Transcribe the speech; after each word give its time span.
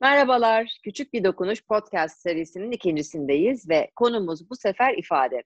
Merhabalar, 0.00 0.78
Küçük 0.84 1.12
Bir 1.12 1.24
Dokunuş 1.24 1.64
podcast 1.64 2.20
serisinin 2.20 2.70
ikincisindeyiz 2.70 3.68
ve 3.68 3.90
konumuz 3.96 4.50
bu 4.50 4.56
sefer 4.56 4.94
ifade. 4.94 5.42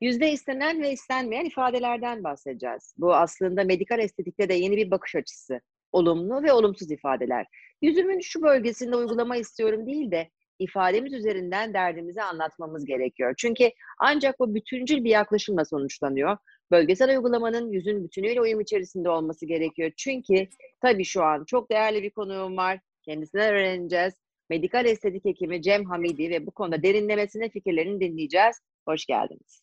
Yüzde 0.00 0.32
istenen 0.32 0.82
ve 0.82 0.92
istenmeyen 0.92 1.44
ifadelerden 1.44 2.24
bahsedeceğiz. 2.24 2.94
Bu 2.98 3.14
aslında 3.14 3.64
medikal 3.64 3.98
estetikte 3.98 4.48
de 4.48 4.54
yeni 4.54 4.76
bir 4.76 4.90
bakış 4.90 5.14
açısı. 5.14 5.60
Olumlu 5.92 6.42
ve 6.42 6.52
olumsuz 6.52 6.90
ifadeler. 6.90 7.46
Yüzümün 7.82 8.20
şu 8.20 8.42
bölgesinde 8.42 8.96
uygulama 8.96 9.36
istiyorum 9.36 9.86
değil 9.86 10.10
de 10.10 10.30
ifademiz 10.58 11.12
üzerinden 11.12 11.74
derdimizi 11.74 12.22
anlatmamız 12.22 12.84
gerekiyor. 12.84 13.34
Çünkü 13.38 13.70
ancak 13.98 14.40
bu 14.40 14.54
bütüncül 14.54 15.04
bir 15.04 15.10
yaklaşımla 15.10 15.64
sonuçlanıyor. 15.64 16.36
Bölgesel 16.70 17.10
uygulamanın 17.10 17.72
yüzün 17.72 18.04
bütünüyle 18.04 18.40
uyum 18.40 18.60
içerisinde 18.60 19.10
olması 19.10 19.46
gerekiyor. 19.46 19.90
Çünkü 19.96 20.48
tabii 20.80 21.04
şu 21.04 21.22
an 21.22 21.44
çok 21.44 21.70
değerli 21.70 22.02
bir 22.02 22.10
konuğum 22.10 22.56
var. 22.56 22.80
Kendisinden 23.04 23.54
öğreneceğiz. 23.54 24.14
Medikal 24.50 24.86
estetik 24.86 25.24
hekimi 25.24 25.62
Cem 25.62 25.84
Hamidi 25.84 26.30
ve 26.30 26.46
bu 26.46 26.50
konuda 26.50 26.82
derinlemesine 26.82 27.50
fikirlerini 27.50 28.00
dinleyeceğiz. 28.00 28.56
Hoş 28.88 29.06
geldiniz. 29.06 29.62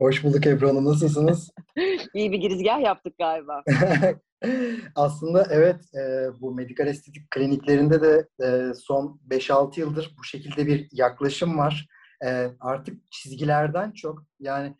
Hoş 0.00 0.24
bulduk 0.24 0.46
Ebru 0.46 0.68
Hanım. 0.68 0.84
Nasılsınız? 0.84 1.50
İyi 2.14 2.32
bir 2.32 2.38
girizgah 2.38 2.80
yaptık 2.80 3.18
galiba. 3.18 3.62
Aslında 4.94 5.46
evet 5.50 5.94
e, 5.94 6.30
bu 6.40 6.54
medikal 6.54 6.86
estetik 6.86 7.30
kliniklerinde 7.30 8.02
de 8.02 8.28
e, 8.44 8.74
son 8.74 9.20
5-6 9.30 9.80
yıldır 9.80 10.14
bu 10.18 10.24
şekilde 10.24 10.66
bir 10.66 10.88
yaklaşım 10.92 11.58
var. 11.58 11.88
E, 12.26 12.48
artık 12.60 13.12
çizgilerden 13.12 13.92
çok 13.92 14.22
yani 14.40 14.74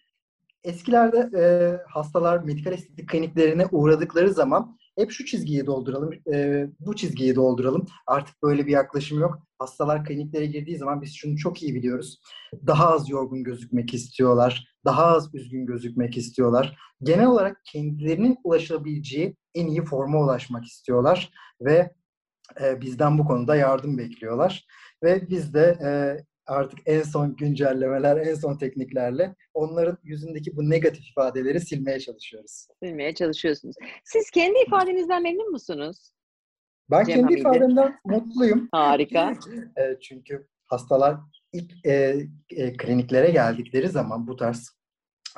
eskilerde 0.65 1.39
e, 1.39 1.45
hastalar 1.89 2.39
medikal 2.39 2.73
estetik 2.73 3.09
kliniklerine 3.09 3.67
uğradıkları 3.67 4.33
zaman 4.33 4.79
hep 4.99 5.11
şu 5.11 5.25
çizgiyi 5.25 5.67
dolduralım, 5.67 6.11
e, 6.33 6.67
bu 6.81 6.97
çizgiyi 6.97 7.35
dolduralım. 7.35 7.87
Artık 8.07 8.43
böyle 8.43 8.67
bir 8.67 8.73
yaklaşım 8.73 9.21
yok. 9.21 9.39
Hastalar 9.59 10.05
kliniklere 10.05 10.47
girdiği 10.47 10.77
zaman 10.77 11.03
biz 11.03 11.15
şunu 11.15 11.37
çok 11.37 11.63
iyi 11.63 11.75
biliyoruz. 11.75 12.21
Daha 12.67 12.89
az 12.89 13.11
yorgun 13.11 13.45
gözükmek 13.45 13.95
istiyorlar, 13.95 14.67
daha 14.85 15.05
az 15.05 15.35
üzgün 15.35 15.67
gözükmek 15.67 16.17
istiyorlar. 16.17 16.77
Genel 17.03 17.27
olarak 17.27 17.61
kendilerinin 17.73 18.39
ulaşabileceği 18.45 19.37
en 19.55 19.67
iyi 19.67 19.85
forma 19.85 20.21
ulaşmak 20.21 20.65
istiyorlar 20.65 21.31
ve 21.61 21.91
e, 22.61 22.81
bizden 22.81 23.19
bu 23.19 23.25
konuda 23.25 23.57
yardım 23.57 23.99
bekliyorlar. 23.99 24.67
Ve 25.03 25.29
biz 25.29 25.55
de 25.55 25.79
e, 25.85 25.91
artık 26.47 26.79
en 26.87 27.03
son 27.03 27.37
güncellemeler, 27.37 28.17
en 28.17 28.35
son 28.35 28.57
tekniklerle 28.59 29.35
onların 29.55 29.99
yüzündeki 30.03 30.57
bu 30.57 30.71
negatif 30.71 31.11
ifadeleri 31.11 31.61
silmeye 31.61 32.01
çalışıyoruz. 32.01 32.67
Silmeye 32.83 33.15
çalışıyorsunuz. 33.15 33.77
Siz 34.05 34.31
kendi 34.31 34.59
ifadenizden 34.67 35.23
memnun 35.23 35.51
musunuz? 35.51 36.13
Ben 36.91 37.05
Cem 37.05 37.15
kendi 37.15 37.23
Hamidi. 37.23 37.41
ifademden 37.41 37.99
mutluyum. 38.05 38.69
Harika. 38.73 39.33
E, 39.79 40.01
çünkü 40.01 40.47
hastalar 40.67 41.17
ilk 41.53 41.87
e, 41.87 42.17
e, 42.51 42.77
kliniklere 42.77 43.31
geldikleri 43.31 43.89
zaman 43.89 44.27
bu 44.27 44.37
tarz 44.37 44.71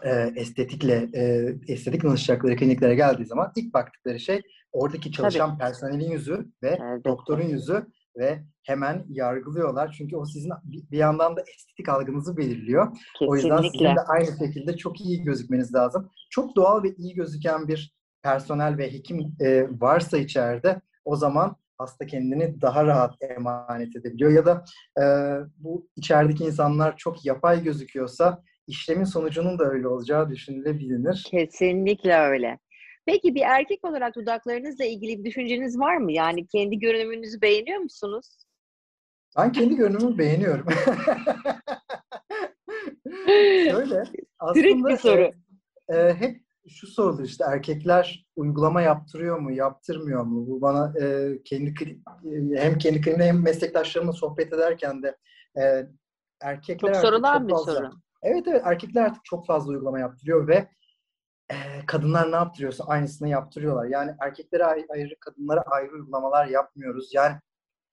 e, 0.03 0.33
estetikle 0.37 1.09
e, 1.15 1.55
estetik 1.69 2.05
danışacakları 2.05 2.57
kliniklere 2.57 2.95
geldiği 2.95 3.27
zaman 3.27 3.53
ilk 3.57 3.75
baktıkları 3.75 4.21
şey 4.21 4.43
oradaki 4.73 5.13
çalışan 5.13 5.51
Tabii. 5.51 5.59
personelin 5.59 6.11
yüzü 6.11 6.47
ve 6.63 6.79
evet. 6.83 7.05
doktorun 7.05 7.49
yüzü 7.49 7.87
ve 8.17 8.43
hemen 8.63 9.05
yargılıyorlar. 9.09 9.95
Çünkü 9.99 10.17
o 10.17 10.25
sizin 10.25 10.51
bir 10.65 10.99
yandan 10.99 11.37
da 11.37 11.41
estetik 11.41 11.89
algınızı 11.89 12.37
belirliyor. 12.37 12.87
Kesinlikle. 12.93 13.27
O 13.27 13.37
yüzden 13.37 13.63
sizin 13.63 13.85
de 13.85 14.01
aynı 14.07 14.39
şekilde 14.39 14.77
çok 14.77 15.01
iyi 15.01 15.23
gözükmeniz 15.23 15.75
lazım. 15.75 16.11
Çok 16.31 16.57
doğal 16.57 16.83
ve 16.83 16.95
iyi 16.95 17.15
gözüken 17.15 17.69
bir 17.69 17.97
personel 18.23 18.79
ve 18.79 18.93
hekim 18.93 19.37
e, 19.41 19.67
varsa 19.81 20.19
içeride 20.19 20.81
o 21.05 21.17
zaman 21.17 21.57
hasta 21.79 22.07
kendini 22.07 22.61
daha 22.61 22.87
rahat 22.87 23.15
emanet 23.21 23.97
edebiliyor. 23.97 24.31
Ya 24.31 24.47
da 24.47 24.65
e, 24.99 25.05
bu 25.59 25.89
içerideki 25.97 26.45
insanlar 26.45 26.97
çok 26.97 27.27
yapay 27.27 27.63
gözüküyorsa 27.63 28.43
işlemin 28.67 29.05
sonucunun 29.05 29.59
da 29.59 29.65
öyle 29.65 29.89
olacağı 29.89 30.31
düşünülebilir. 30.31 31.25
Kesinlikle 31.31 32.17
öyle. 32.19 32.59
Peki 33.07 33.35
bir 33.35 33.43
erkek 33.43 33.85
olarak 33.85 34.17
dudaklarınızla 34.17 34.85
ilgili 34.85 35.19
bir 35.19 35.25
düşünceniz 35.25 35.79
var 35.79 35.97
mı? 35.97 36.13
Yani 36.13 36.47
kendi 36.47 36.79
görünümünüzü 36.79 37.41
beğeniyor 37.41 37.79
musunuz? 37.79 38.47
Ben 39.39 39.53
kendi 39.53 39.77
görünümümü 39.77 40.19
beğeniyorum. 40.19 40.67
Şöyle 43.71 44.03
aslında 44.39 44.89
bir 44.89 44.97
soru. 44.97 45.31
E, 45.89 45.97
e, 45.97 46.15
hep 46.15 46.41
şu 46.69 46.87
sorulur 46.87 47.25
işte 47.25 47.45
erkekler 47.49 48.27
uygulama 48.37 48.83
yaptırıyor 48.83 49.39
mu, 49.39 49.53
yaptırmıyor 49.53 50.23
mu? 50.23 50.47
Bu 50.47 50.61
bana 50.61 50.93
e, 51.01 51.39
kendi 51.45 51.75
e, 52.25 52.61
hem 52.61 52.79
kendi 52.79 53.01
kliniğimde 53.01 53.25
hem 53.25 53.43
meslektaşlarımla 53.43 54.13
sohbet 54.13 54.53
ederken 54.53 55.03
de 55.03 55.17
e, 55.59 55.87
erkekler 56.41 56.95
çok 56.95 57.03
sorulan 57.03 57.49
bir 57.49 57.53
fazla, 57.53 57.75
soru. 57.75 57.91
Evet 58.23 58.49
evet 58.49 58.63
erkekler 58.65 59.03
artık 59.03 59.25
çok 59.25 59.47
fazla 59.47 59.73
uygulama 59.73 60.01
yaptırıyor 60.01 60.49
ve 60.49 60.69
e, 61.51 61.87
kadınlar 61.87 62.33
ne 62.33 62.37
yaptırıyorsa 62.37 62.85
aynısını 62.85 63.29
yaptırıyorlar. 63.29 63.87
Yani 63.87 64.15
erkeklere 64.21 64.65
ayrı, 64.65 65.15
kadınlara 65.21 65.61
ayrı 65.61 65.93
uygulamalar 65.93 66.47
yapmıyoruz. 66.47 67.11
Yani 67.15 67.37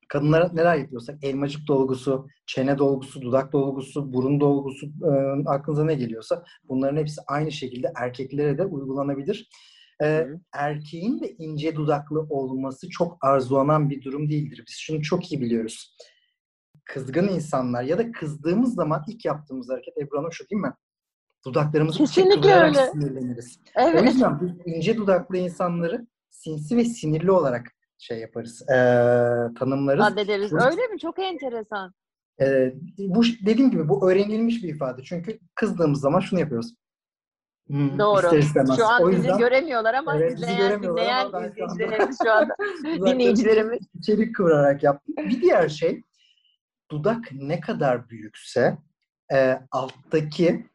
kadınlara 0.10 0.50
neler 0.54 0.76
yapıyorsak 0.76 1.24
elmacık 1.24 1.68
dolgusu, 1.68 2.28
çene 2.46 2.78
dolgusu, 2.78 3.22
dudak 3.22 3.54
dolgusu, 3.54 4.14
burun 4.14 4.40
dolgusu 4.40 4.88
e, 4.88 5.10
aklınıza 5.50 5.86
ne 5.86 5.96
geliyorsa 5.96 6.44
bunların 6.64 6.98
hepsi 6.98 7.22
aynı 7.28 7.52
şekilde 7.52 7.92
erkeklere 7.96 8.58
de 8.58 8.66
uygulanabilir. 8.66 9.50
E, 10.04 10.28
erkeğin 10.54 11.20
de 11.20 11.36
ince 11.38 11.76
dudaklı 11.76 12.20
olması 12.20 12.90
çok 12.90 13.18
arzulanan 13.22 13.90
bir 13.90 14.02
durum 14.04 14.30
değildir. 14.30 14.64
Biz 14.68 14.76
şunu 14.76 15.02
çok 15.02 15.32
iyi 15.32 15.42
biliyoruz. 15.42 15.98
Kızgın 16.86 17.28
insanlar 17.28 17.84
ya 17.84 17.98
da 17.98 18.12
kızdığımız 18.12 18.76
zaman 18.76 19.04
ilk 19.08 19.26
yaptığımız 19.26 19.70
hareket 19.70 19.98
Ebru 19.98 20.18
Hanım 20.18 20.32
şu 20.32 20.50
değil 20.50 20.62
mi? 20.62 20.74
Dudaklarımızı 21.46 21.98
Kesinlikle 21.98 22.54
öyle. 22.56 22.88
sinirleniriz. 22.92 23.60
Evet. 23.76 24.02
O 24.02 24.06
yüzden 24.06 24.40
bu 24.40 24.70
ince 24.70 24.98
dudaklı 24.98 25.38
insanları 25.38 26.08
sinsi 26.30 26.78
ve 26.78 26.86
sinirli 26.86 27.32
olarak 27.32 27.72
şey 27.98 28.20
yaparız, 28.20 28.62
e, 28.62 28.76
tanımlarız. 29.60 30.06
Addederiz. 30.06 30.52
Bu, 30.52 30.58
öyle 30.58 30.88
mi? 30.88 31.00
Çok 31.00 31.20
enteresan. 31.20 31.94
E, 32.42 32.74
bu 32.98 33.24
dediğim 33.46 33.72
gibi 33.72 33.90
bu 33.90 34.12
öğrenilmiş 34.12 34.64
bir 34.64 34.70
ifade. 34.70 35.04
Çünkü 35.04 35.40
kızdığımız 35.56 36.02
zaman 36.02 36.20
şunu 36.20 36.40
yapıyoruz. 36.40 36.74
Hmm, 37.68 38.00
Doğru. 38.00 38.42
Şu 38.76 38.88
an 38.88 39.04
o 39.04 39.10
yüzden, 39.10 39.30
bizi 39.30 39.38
göremiyorlar 39.38 39.94
ama 39.94 40.18
evet, 40.18 40.34
izleyen, 40.34 40.84
dinleyen 40.84 41.28
izleyicilerimiz 41.28 42.18
şu 42.24 42.32
anda 42.32 42.56
dinleyicilerimiz. 42.84 43.80
İçerik 44.00 44.36
kıvırarak 44.36 44.84
yaptım. 44.84 45.16
Bir 45.18 45.42
diğer 45.42 45.70
şey 45.70 46.04
dudak 46.92 47.32
ne 47.32 47.60
kadar 47.60 48.10
büyükse 48.10 48.78
e, 49.34 49.60
alttaki 49.72 50.68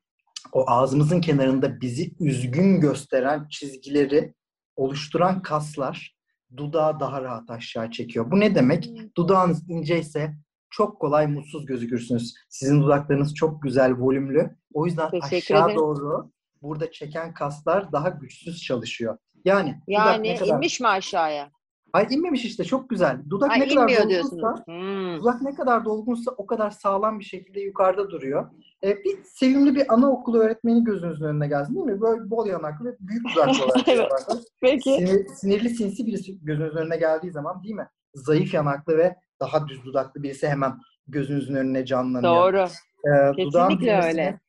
o 0.53 0.71
ağzımızın 0.71 1.21
kenarında 1.21 1.81
bizi 1.81 2.15
üzgün 2.21 2.81
gösteren 2.81 3.49
çizgileri 3.49 4.35
oluşturan 4.77 5.43
kaslar 5.43 6.19
dudağı 6.57 7.01
daha 7.01 7.23
rahat 7.23 7.51
aşağı 7.51 7.91
çekiyor. 7.91 8.31
Bu 8.31 8.41
ne 8.41 8.55
demek? 8.55 8.87
Hmm. 8.87 9.09
Dudağınız 9.17 9.71
inceyse 9.71 10.35
çok 10.71 11.01
kolay 11.01 11.27
mutsuz 11.27 11.67
gözükürsünüz. 11.67 12.35
Sizin 12.49 12.83
dudaklarınız 12.83 13.35
çok 13.35 13.63
güzel, 13.63 13.93
volümlü. 13.93 14.57
O 14.73 14.87
yüzden 14.87 15.11
Teşekkür 15.11 15.55
aşağı 15.55 15.65
ederim. 15.65 15.81
doğru 15.81 16.31
burada 16.63 16.91
çeken 16.91 17.35
kaslar 17.35 17.93
daha 17.93 18.09
güçsüz 18.09 18.63
çalışıyor. 18.63 19.19
Yani 19.45 19.83
yani 19.87 20.37
kadar... 20.37 20.55
inmiş 20.55 20.81
mi 20.81 20.89
aşağıya? 20.89 21.51
Ay 21.93 22.07
inmemiş 22.11 22.45
işte 22.45 22.65
çok 22.65 22.91
güzel. 22.91 23.19
Dudak 23.31 23.51
Ay, 23.51 23.61
ne 23.61 23.69
kadar 23.69 23.89
dolgunsa, 23.89 24.65
hmm. 24.67 25.19
dudak 25.19 25.43
ne 25.43 25.55
kadar 25.55 25.85
dolgunsa 25.85 26.31
o 26.37 26.47
kadar 26.47 26.71
sağlam 26.71 27.19
bir 27.19 27.25
şekilde 27.25 27.61
yukarıda 27.61 28.11
duruyor. 28.11 28.51
Ee, 28.85 28.97
bir 28.97 29.19
sevimli 29.25 29.75
bir 29.75 29.95
anaokulu 29.95 30.39
öğretmeni 30.39 30.85
gözünüzün 30.85 31.25
önüne 31.25 31.49
gelsin 31.49 31.75
değil 31.75 31.87
mi? 31.87 32.01
Böyle 32.01 32.31
bol 32.31 32.47
yanaklı 32.47 32.85
ve 32.85 32.97
büyük 33.01 33.23
dudaklı 33.35 33.65
olarak. 33.65 33.89
evet. 33.89 34.13
Peki. 34.61 34.91
Sinir, 34.91 35.27
sinirli 35.29 35.71
sinsi 35.71 36.07
birisi 36.07 36.45
gözünüzün 36.45 36.77
önüne 36.77 36.97
geldiği 36.97 37.33
zaman 37.33 37.63
değil 37.63 37.75
mi? 37.75 37.89
Zayıf 38.15 38.55
yanaklı 38.55 38.99
ve 38.99 39.17
daha 39.41 39.69
düz 39.69 39.85
dudaklı 39.85 40.23
birisi 40.23 40.49
hemen 40.49 40.73
gözünüzün 41.07 41.55
önüne 41.55 41.87
canlanıyor. 41.87 42.35
Doğru. 42.35 42.67
Ee, 43.07 43.37
Kesinlikle 43.37 44.03
öyle. 44.03 44.41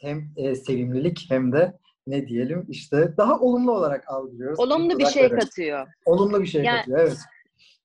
Hem 0.00 0.28
e, 0.36 0.54
sevimlilik 0.54 1.26
hem 1.28 1.52
de 1.52 1.78
ne 2.06 2.28
diyelim 2.28 2.66
işte 2.68 3.14
daha 3.16 3.40
olumlu 3.40 3.72
olarak 3.72 4.08
algılıyoruz. 4.08 4.58
Olumlu 4.58 4.98
bir 4.98 5.06
şey 5.06 5.28
katıyor. 5.28 5.88
Olumlu 6.04 6.42
bir 6.42 6.46
şey 6.46 6.62
yani, 6.62 6.78
katıyor 6.78 6.98
evet. 6.98 7.18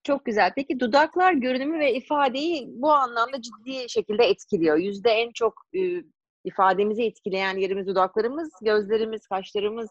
Çok 0.04 0.26
güzel. 0.26 0.52
Peki 0.56 0.80
dudaklar 0.80 1.34
görünümü 1.34 1.80
ve 1.80 1.94
ifadeyi 1.94 2.68
bu 2.72 2.92
anlamda 2.92 3.42
ciddi 3.42 3.90
şekilde 3.90 4.24
etkiliyor. 4.24 4.78
Yüzde 4.78 5.10
en 5.10 5.32
çok 5.32 5.54
e, 5.76 6.04
ifademizi 6.44 7.04
etkileyen 7.04 7.58
yerimiz 7.58 7.88
dudaklarımız, 7.88 8.50
gözlerimiz, 8.62 9.28
kaşlarımız. 9.28 9.90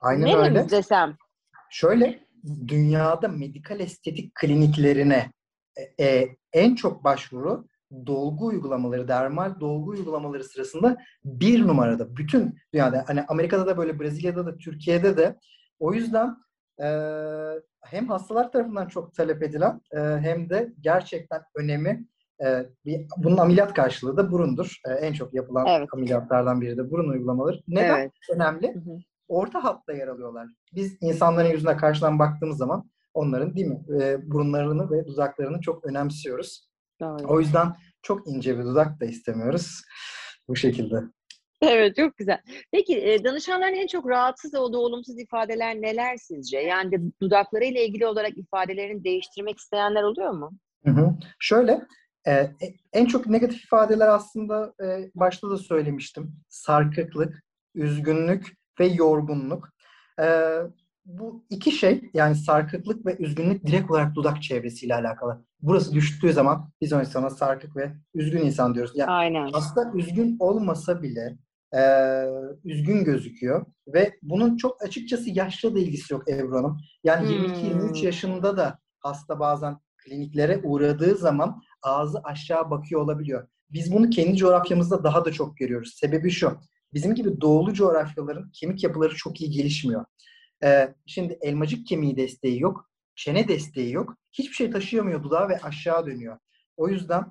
Aynen 0.00 0.26
Neremiz 0.26 0.60
öyle. 0.60 0.70
desem? 0.70 1.16
Şöyle, 1.70 2.20
dünyada 2.68 3.28
medikal 3.28 3.80
estetik 3.80 4.34
kliniklerine 4.34 5.32
e, 5.76 6.04
e, 6.04 6.36
en 6.52 6.74
çok 6.74 7.04
başvuru 7.04 7.64
dolgu 8.06 8.46
uygulamaları, 8.46 9.08
dermal 9.08 9.60
dolgu 9.60 9.90
uygulamaları 9.90 10.44
sırasında 10.44 10.96
bir 11.24 11.66
numarada. 11.66 12.16
Bütün 12.16 12.58
dünyada, 12.74 13.04
hani 13.06 13.22
Amerika'da 13.28 13.66
da 13.66 13.76
böyle, 13.78 14.00
Brezilya'da 14.00 14.46
da, 14.46 14.56
Türkiye'de 14.56 15.16
de. 15.16 15.38
O 15.78 15.92
yüzden 15.92 16.36
e, 16.82 16.86
hem 17.82 18.08
hastalar 18.08 18.52
tarafından 18.52 18.88
çok 18.88 19.14
talep 19.14 19.42
edilen 19.42 19.80
e, 19.92 19.98
hem 20.00 20.50
de 20.50 20.72
gerçekten 20.80 21.42
önemi 21.56 22.06
e, 22.44 22.66
bir, 22.84 23.06
bunun 23.16 23.36
ameliyat 23.36 23.74
karşılığı 23.74 24.16
da 24.16 24.32
burundur. 24.32 24.80
E, 24.88 24.92
en 24.92 25.12
çok 25.12 25.34
yapılan 25.34 25.66
Evet. 25.66 25.88
ameliyatlardan 25.92 26.60
biri 26.60 26.76
de 26.76 26.90
burun 26.90 27.08
uygulamaları. 27.08 27.60
Neden 27.68 27.98
Evet. 28.00 28.12
önemli? 28.34 28.74
Hı 28.74 28.78
hı. 28.78 28.98
Orta 29.28 29.64
hatta 29.64 29.92
yer 29.92 30.08
alıyorlar. 30.08 30.48
Biz 30.74 30.98
insanların 31.00 31.48
yüzüne 31.48 31.76
karşıdan 31.76 32.18
baktığımız 32.18 32.58
zaman 32.58 32.90
onların 33.14 33.56
değil 33.56 33.66
mi 33.66 33.80
e, 34.02 34.30
burunlarını 34.30 34.90
ve 34.90 35.06
dudaklarını 35.06 35.60
çok 35.60 35.84
önemsiyoruz. 35.84 36.69
Doğru. 37.00 37.26
O 37.28 37.40
yüzden 37.40 37.72
çok 38.02 38.28
ince 38.28 38.58
bir 38.58 38.64
dudak 38.64 39.00
da 39.00 39.04
istemiyoruz. 39.04 39.82
Bu 40.48 40.56
şekilde. 40.56 40.96
Evet, 41.62 41.96
çok 41.96 42.16
güzel. 42.16 42.40
Peki 42.72 42.98
e, 42.98 43.24
danışanların 43.24 43.74
en 43.74 43.86
çok 43.86 44.08
rahatsız 44.08 44.54
olduğu 44.54 44.78
olumsuz 44.78 45.18
ifadeler 45.18 45.74
neler 45.74 46.16
sizce? 46.16 46.58
Yani 46.58 46.92
de 46.92 46.96
dudaklarıyla 47.22 47.80
ilgili 47.80 48.06
olarak 48.06 48.38
ifadelerini 48.38 49.04
değiştirmek 49.04 49.58
isteyenler 49.58 50.02
oluyor 50.02 50.30
mu? 50.30 50.50
Hı 50.84 50.90
hı. 50.90 51.14
Şöyle, 51.38 51.86
e, 52.26 52.32
e, 52.32 52.54
en 52.92 53.06
çok 53.06 53.26
negatif 53.26 53.64
ifadeler 53.64 54.08
aslında 54.08 54.74
e, 54.84 55.10
başta 55.14 55.50
da 55.50 55.56
söylemiştim. 55.56 56.32
Sarkıklık, 56.48 57.42
üzgünlük 57.74 58.56
ve 58.80 58.86
yorgunluk. 58.86 59.68
E, 60.20 60.56
bu 61.04 61.44
iki 61.50 61.72
şey 61.72 62.10
yani 62.14 62.34
sarkıklık 62.34 63.06
ve 63.06 63.16
üzgünlük 63.16 63.66
direkt 63.66 63.90
olarak 63.90 64.14
dudak 64.14 64.42
çevresiyle 64.42 64.94
alakalı. 64.94 65.44
Burası 65.62 65.94
düştüğü 65.94 66.32
zaman 66.32 66.70
biz 66.80 66.92
o 66.92 67.00
insana 67.00 67.30
sarkık 67.30 67.76
ve 67.76 67.92
üzgün 68.14 68.40
insan 68.40 68.74
diyoruz. 68.74 68.92
Yani 68.94 69.10
Aynen. 69.10 69.48
hasta 69.52 69.92
üzgün 69.94 70.36
olmasa 70.40 71.02
bile 71.02 71.38
e, 71.74 71.82
üzgün 72.64 73.04
gözüküyor 73.04 73.66
ve 73.94 74.18
bunun 74.22 74.56
çok 74.56 74.82
açıkçası 74.82 75.30
yaşla 75.30 75.74
da 75.74 75.78
ilgisi 75.78 76.12
yok 76.14 76.30
Ebru 76.30 76.56
Hanım. 76.56 76.78
Yani 77.04 77.28
Hmm. 77.28 77.44
22-23 77.44 78.04
yaşında 78.04 78.56
da 78.56 78.78
hasta 79.00 79.40
bazen 79.40 79.76
kliniklere 80.04 80.60
uğradığı 80.64 81.14
zaman 81.16 81.62
ağzı 81.82 82.20
aşağı 82.24 82.70
bakıyor 82.70 83.00
olabiliyor. 83.00 83.48
Biz 83.70 83.92
bunu 83.92 84.10
kendi 84.10 84.36
coğrafyamızda 84.36 85.04
daha 85.04 85.24
da 85.24 85.32
çok 85.32 85.56
görüyoruz. 85.56 85.94
Sebebi 85.94 86.30
şu. 86.30 86.58
Bizim 86.94 87.14
gibi 87.14 87.40
doğulu 87.40 87.74
coğrafyaların 87.74 88.50
kemik 88.54 88.84
yapıları 88.84 89.14
çok 89.14 89.40
iyi 89.40 89.50
gelişmiyor. 89.50 90.04
Ee, 90.64 90.94
şimdi 91.06 91.38
elmacık 91.42 91.86
kemiği 91.86 92.16
desteği 92.16 92.60
yok, 92.60 92.90
çene 93.14 93.48
desteği 93.48 93.92
yok. 93.92 94.16
Hiçbir 94.32 94.54
şey 94.54 94.70
taşıyamıyor 94.70 95.22
dudağı 95.22 95.48
ve 95.48 95.58
aşağı 95.58 96.06
dönüyor. 96.06 96.38
O 96.76 96.88
yüzden 96.88 97.24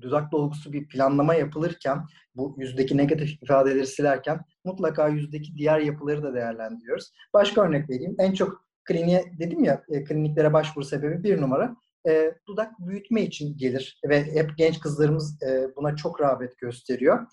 dudak 0.00 0.32
dolgusu 0.32 0.72
bir 0.72 0.88
planlama 0.88 1.34
yapılırken 1.34 2.06
bu 2.34 2.56
yüzdeki 2.58 2.96
negatif 2.96 3.42
ifadeleri 3.42 3.86
silerken 3.86 4.40
mutlaka 4.64 5.08
yüzdeki 5.08 5.56
diğer 5.56 5.78
yapıları 5.78 6.22
da 6.22 6.34
değerlendiriyoruz. 6.34 7.12
Başka 7.34 7.62
örnek 7.62 7.90
vereyim. 7.90 8.16
En 8.18 8.32
çok 8.32 8.64
kliniğe 8.84 9.24
dedim 9.38 9.64
ya 9.64 9.84
e, 9.88 10.04
kliniklere 10.04 10.52
başvuru 10.52 10.84
sebebi 10.84 11.22
bir 11.22 11.40
numara. 11.40 11.76
E, 12.08 12.34
dudak 12.46 12.72
büyütme 12.78 13.22
için 13.22 13.56
gelir 13.56 14.00
ve 14.08 14.34
hep 14.34 14.50
genç 14.56 14.80
kızlarımız 14.80 15.42
e, 15.42 15.76
buna 15.76 15.96
çok 15.96 16.20
rağbet 16.20 16.58
gösteriyor. 16.58 17.26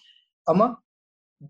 Ama 0.45 0.83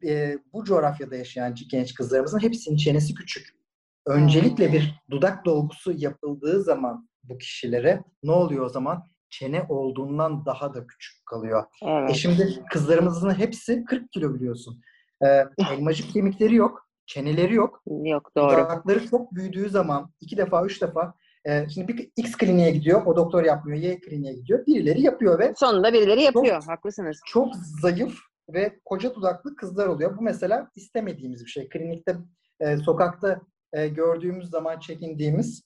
e, 0.03 0.37
bu 0.53 0.63
coğrafyada 0.63 1.15
yaşayan 1.15 1.55
genç 1.71 1.93
kızlarımızın 1.93 2.39
hepsinin 2.39 2.77
çenesi 2.77 3.13
küçük. 3.13 3.58
Öncelikle 4.05 4.73
bir 4.73 5.01
dudak 5.11 5.45
dolgusu 5.45 5.91
yapıldığı 5.97 6.63
zaman 6.63 7.09
bu 7.23 7.37
kişilere 7.37 8.03
ne 8.23 8.31
oluyor 8.31 8.65
o 8.65 8.69
zaman? 8.69 9.09
Çene 9.29 9.65
olduğundan 9.69 10.45
daha 10.45 10.73
da 10.73 10.87
küçük 10.87 11.25
kalıyor. 11.25 11.63
E 11.83 11.89
Evet. 11.89 12.15
şimdi 12.15 12.63
kızlarımızın 12.71 13.29
hepsi 13.29 13.85
40 13.85 14.11
kilo 14.11 14.33
biliyorsun. 14.33 14.81
E, 15.25 15.27
elmacık 15.73 16.09
kemikleri 16.13 16.55
yok, 16.55 16.87
çeneleri 17.05 17.53
yok. 17.55 17.81
Yok 18.03 18.31
doğru. 18.37 18.51
Dudakları 18.53 19.07
çok 19.07 19.35
büyüdüğü 19.35 19.69
zaman 19.69 20.11
iki 20.21 20.37
defa, 20.37 20.65
üç 20.65 20.81
defa 20.81 21.13
e, 21.45 21.69
şimdi 21.69 21.87
bir 21.87 22.11
X 22.17 22.37
kliniğe 22.37 22.71
gidiyor, 22.71 23.05
o 23.05 23.15
doktor 23.15 23.43
yapmıyor, 23.43 23.77
Y 23.83 23.99
kliniğe 23.99 24.33
gidiyor. 24.33 24.65
Birileri 24.65 25.01
yapıyor 25.01 25.39
ve 25.39 25.53
Sonunda 25.57 25.93
birileri 25.93 26.21
yapıyor. 26.21 26.63
Haklısınız. 26.63 27.19
çok 27.25 27.55
zayıf 27.81 28.17
ve 28.53 28.79
koca 28.85 29.15
dudaklı 29.15 29.55
kızlar 29.55 29.87
oluyor. 29.87 30.17
Bu 30.17 30.21
mesela 30.21 30.69
istemediğimiz 30.75 31.45
bir 31.45 31.49
şey. 31.49 31.69
Klinikte, 31.69 32.17
e, 32.59 32.77
sokakta 32.77 33.41
e, 33.73 33.87
gördüğümüz 33.87 34.49
zaman 34.49 34.79
çekindiğimiz 34.79 35.63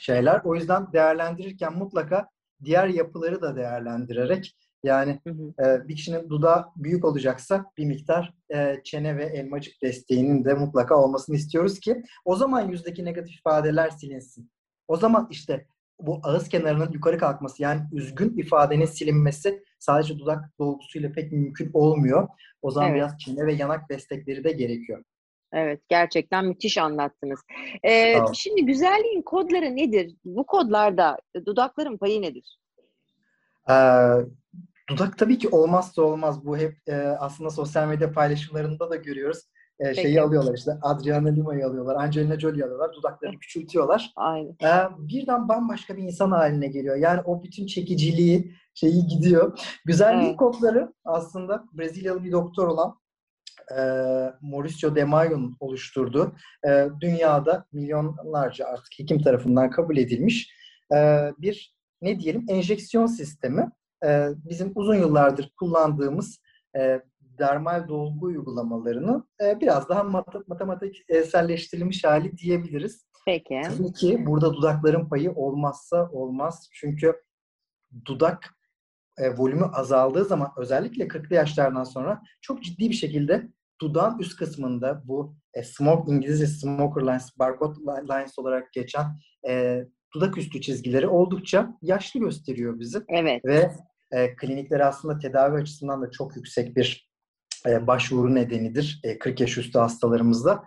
şeyler. 0.00 0.40
O 0.44 0.54
yüzden 0.54 0.92
değerlendirirken 0.92 1.78
mutlaka 1.78 2.28
diğer 2.64 2.88
yapıları 2.88 3.42
da 3.42 3.56
değerlendirerek 3.56 4.56
yani 4.84 5.20
Hı 5.26 5.30
hı. 5.30 5.66
e, 5.66 5.88
bir 5.88 5.96
kişinin 5.96 6.28
dudağı 6.28 6.64
büyük 6.76 7.04
olacaksa 7.04 7.64
bir 7.78 7.86
miktar 7.86 8.34
e, 8.54 8.80
çene 8.84 9.16
ve 9.16 9.24
elmacık 9.24 9.82
desteğinin 9.82 10.44
de 10.44 10.54
mutlaka 10.54 10.96
olmasını 10.96 11.36
istiyoruz 11.36 11.80
ki 11.80 12.02
o 12.24 12.36
zaman 12.36 12.68
yüzdeki 12.68 13.04
negatif 13.04 13.34
ifadeler 13.38 13.90
silinsin. 13.90 14.50
O 14.88 14.96
zaman 14.96 15.28
işte 15.30 15.66
bu 16.00 16.20
ağız 16.22 16.48
kenarının 16.48 16.92
yukarı 16.92 17.18
kalkması 17.18 17.62
yani 17.62 17.80
üzgün 17.92 18.36
ifadenin 18.36 18.86
silinmesi 18.86 19.62
sadece 19.78 20.18
dudak 20.18 20.58
dolgusuyla 20.58 21.12
pek 21.12 21.32
mümkün 21.32 21.70
olmuyor. 21.72 22.28
O 22.62 22.70
zaman 22.70 22.90
Evet. 22.90 22.96
biraz 22.96 23.18
çene 23.18 23.46
ve 23.46 23.54
yanak 23.54 23.90
destekleri 23.90 24.44
de 24.44 24.52
gerekiyor. 24.52 25.04
Evet, 25.54 25.80
gerçekten 25.88 26.44
müthiş 26.44 26.78
anlattınız. 26.78 27.40
Ee, 27.82 28.20
ol. 28.20 28.32
şimdi 28.32 28.66
güzelliğin 28.66 29.22
kodları 29.22 29.76
nedir? 29.76 30.14
Bu 30.24 30.46
kodlarda 30.46 31.18
dudakların 31.46 31.96
payı 31.96 32.22
nedir? 32.22 32.58
Ee, 33.70 33.74
dudak 34.88 35.18
tabii 35.18 35.38
ki 35.38 35.48
olmazsa 35.48 36.02
olmaz. 36.02 36.46
Bu 36.46 36.56
hep 36.56 36.76
e, 36.86 36.94
aslında 36.96 37.50
sosyal 37.50 37.88
medya 37.88 38.12
paylaşımlarında 38.12 38.90
da 38.90 38.96
görüyoruz. 38.96 39.38
E, 39.80 39.84
Peki. 39.84 40.02
şeyi 40.02 40.20
alıyorlar 40.20 40.54
işte 40.54 40.72
Adriana 40.82 41.28
Lima'yı 41.28 41.66
alıyorlar, 41.66 41.96
Angelina 41.96 42.40
Jolie'yi 42.40 42.64
alıyorlar, 42.64 42.92
dudaklarını 42.92 43.38
küçültüyorlar. 43.38 44.12
Aynı. 44.16 44.50
Ee, 44.62 44.68
birden 44.98 45.48
bambaşka 45.48 45.96
bir 45.96 46.02
insan 46.02 46.30
haline 46.30 46.66
geliyor. 46.66 46.96
Yani 46.96 47.20
o 47.24 47.42
bütün 47.42 47.66
çekiciliği 47.66 48.54
şeyi 48.74 49.06
gidiyor. 49.06 49.58
Güzelliği 49.84 50.28
Evet. 50.28 50.36
kodları 50.36 50.92
aslında 51.04 51.64
Brezilyalı 51.72 52.24
bir 52.24 52.32
doktor 52.32 52.68
olan 52.68 52.98
e, 53.70 53.82
Mauricio 54.40 54.94
de 54.94 55.04
Mayo'nun 55.04 55.56
oluşturduğu 55.60 56.36
e, 56.66 56.88
dünyada 57.00 57.66
milyonlarca 57.72 58.66
artık 58.66 58.98
hekim 58.98 59.22
tarafından 59.22 59.70
kabul 59.70 59.96
edilmiş 59.96 60.50
e, 60.94 61.30
bir 61.38 61.74
ne 62.02 62.20
diyelim 62.20 62.44
enjeksiyon 62.48 63.06
sistemi. 63.06 63.70
E, 64.04 64.28
bizim 64.36 64.72
uzun 64.74 64.94
yıllardır 64.94 65.52
kullandığımız 65.58 66.38
e, 66.76 67.00
dermal 67.38 67.88
dolgu 67.88 68.26
uygulamalarını 68.26 69.24
e, 69.44 69.60
biraz 69.60 69.88
daha 69.88 70.00
mat- 70.00 70.48
matematikselleştirilmiş 70.48 72.04
hali 72.04 72.38
diyebiliriz. 72.38 73.06
Peki. 73.26 73.60
Tabii 73.64 73.92
ki 73.92 74.26
burada 74.26 74.54
dudakların 74.54 75.08
payı 75.08 75.32
olmazsa 75.32 76.10
olmaz. 76.12 76.68
Çünkü 76.72 77.22
dudak 78.04 78.54
e, 79.18 79.36
volümü 79.36 79.64
azaldığı 79.64 80.24
zaman 80.24 80.52
özellikle 80.56 81.04
40'lı 81.04 81.34
yaşlardan 81.34 81.84
sonra 81.84 82.22
çok 82.40 82.62
ciddi 82.62 82.90
bir 82.90 82.94
şekilde 82.94 83.48
dudağın 83.80 84.18
üst 84.18 84.36
kısmında 84.36 85.02
bu 85.04 85.36
e, 85.54 85.62
smoke 85.62 86.12
İngilizce 86.12 86.46
smoker 86.46 87.02
lines, 87.02 87.38
barcode 87.38 87.80
lines 87.80 88.38
olarak 88.38 88.72
geçen 88.72 89.06
e, 89.48 89.84
dudak 90.14 90.38
üstü 90.38 90.60
çizgileri 90.60 91.08
oldukça 91.08 91.78
yaşlı 91.82 92.20
gösteriyor 92.20 92.78
bizi 92.80 92.98
Evet. 93.08 93.44
ve 93.44 93.70
e, 94.12 94.36
klinikleri 94.36 94.84
aslında 94.84 95.18
tedavi 95.18 95.56
açısından 95.56 96.02
da 96.02 96.10
çok 96.10 96.36
yüksek 96.36 96.76
bir 96.76 97.10
e, 97.66 97.86
başvuru 97.86 98.34
nedenidir 98.34 99.00
e, 99.04 99.18
40 99.18 99.40
yaş 99.40 99.58
üstü 99.58 99.78
hastalarımızda. 99.78 100.64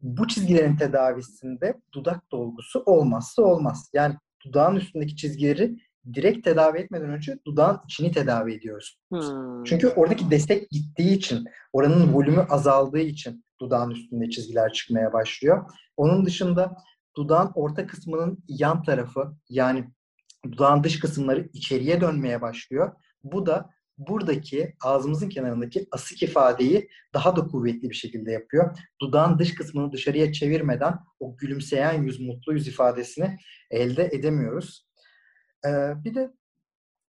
Bu 0.00 0.28
çizgilerin 0.28 0.76
tedavisinde 0.76 1.74
dudak 1.94 2.32
dolgusu 2.32 2.82
olmazsa 2.86 3.42
olmaz. 3.42 3.90
Yani 3.94 4.14
dudağın 4.44 4.76
üstündeki 4.76 5.16
çizgileri 5.16 5.76
direkt 6.14 6.44
tedavi 6.44 6.78
etmeden 6.78 7.10
önce 7.10 7.38
dudağın 7.46 7.80
içini 7.84 8.12
tedavi 8.12 8.54
ediyoruz. 8.54 8.98
Hmm. 9.08 9.64
Çünkü 9.64 9.88
oradaki 9.88 10.30
destek 10.30 10.70
gittiği 10.70 11.16
için, 11.16 11.44
oranın 11.72 12.14
volümü 12.14 12.40
azaldığı 12.40 12.98
için 13.00 13.44
dudağın 13.60 13.90
üstünde 13.90 14.30
çizgiler 14.30 14.72
çıkmaya 14.72 15.12
başlıyor. 15.12 15.70
Onun 15.96 16.26
dışında 16.26 16.76
dudağın 17.16 17.50
orta 17.54 17.86
kısmının 17.86 18.44
yan 18.48 18.82
tarafı 18.82 19.32
yani 19.48 19.84
dudağın 20.52 20.84
dış 20.84 21.00
kısımları 21.00 21.48
içeriye 21.52 22.00
dönmeye 22.00 22.40
başlıyor. 22.40 22.92
Bu 23.24 23.46
da 23.46 23.70
buradaki 23.98 24.74
ağzımızın 24.84 25.28
kenarındaki 25.28 25.86
asık 25.90 26.22
ifadeyi 26.22 26.88
daha 27.14 27.36
da 27.36 27.46
kuvvetli 27.46 27.90
bir 27.90 27.94
şekilde 27.94 28.32
yapıyor. 28.32 28.78
Dudağın 29.00 29.38
dış 29.38 29.54
kısmını 29.54 29.92
dışarıya 29.92 30.32
çevirmeden 30.32 30.94
o 31.20 31.36
gülümseyen 31.36 32.02
yüz, 32.02 32.20
mutlu 32.20 32.52
yüz 32.52 32.68
ifadesini 32.68 33.38
elde 33.70 34.10
edemiyoruz. 34.12 34.89
Ee, 35.66 36.04
bir 36.04 36.14
de 36.14 36.30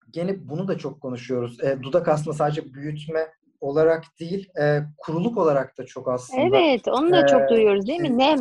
gene 0.10 0.50
bunu 0.50 0.68
da 0.68 0.78
çok 0.78 1.02
konuşuyoruz. 1.02 1.64
E, 1.64 1.82
dudak 1.84 2.08
aslında 2.08 2.38
sadece 2.38 2.74
büyütme 2.74 3.28
olarak 3.62 4.04
değil, 4.20 4.50
e, 4.62 4.82
kuruluk 4.98 5.38
olarak 5.38 5.78
da 5.78 5.86
çok 5.86 6.08
aslında. 6.10 6.58
Evet, 6.58 6.88
onu 6.88 7.12
da 7.12 7.28
çok 7.28 7.42
Ee, 7.42 7.50
duyuyoruz 7.50 7.88
değil 7.88 8.00
mi? 8.00 8.18
Nem. 8.18 8.40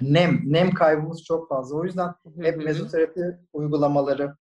Nem, 0.00 0.40
nem 0.44 0.70
kaybımız 0.70 1.24
çok 1.24 1.48
fazla. 1.48 1.76
O 1.76 1.84
yüzden 1.84 2.14
hep 2.42 2.56
mezoterapi 2.64 3.20
uygulamaları, 3.52 4.36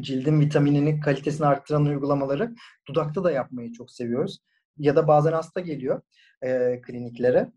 cildin 0.00 0.40
vitaminini, 0.40 1.00
kalitesini 1.00 1.46
arttıran 1.46 1.86
uygulamaları 1.86 2.54
dudakta 2.88 3.24
da 3.24 3.30
yapmayı 3.30 3.72
çok 3.72 3.90
seviyoruz. 3.90 4.38
Ya 4.78 4.96
da 4.96 5.08
bazen 5.08 5.32
hasta 5.32 5.60
geliyor 5.60 6.00
e, 6.42 6.80
kliniklere. 6.80 7.52